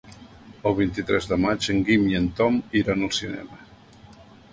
[0.69, 3.61] El vint-i-tres de maig en Guim i en Tom iran al cinema.